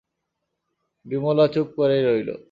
[1.05, 2.31] বিমলা চুপ করেই রইল।